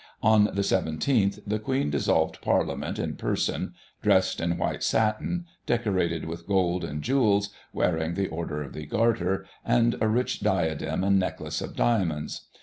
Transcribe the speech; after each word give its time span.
On 0.23 0.45
the 0.45 0.63
17th, 0.63 1.41
the 1.45 1.59
Queen 1.59 1.91
dissolved 1.91 2.41
/ 2.41 2.41
Parliament 2.41 2.97
in 2.97 3.17
person, 3.17 3.75
dressed 4.01 4.41
in 4.41 4.57
white 4.57 4.81
satin, 4.81 5.45
decorated 5.67 6.25
with 6.25 6.45
^ 6.45 6.47
gold 6.47 6.83
and 6.83 7.03
jewels, 7.03 7.51
wearing 7.71 8.15
the 8.15 8.27
Order 8.27 8.63
of 8.63 8.73
the 8.73 8.87
Garter 8.87 9.45
and 9.63 9.95
a 10.01 10.07
rich' 10.07 10.39
diadem 10.41 11.03
and 11.03 11.19
necklace 11.19 11.61
of 11.61 11.75
diamonds. 11.75 12.47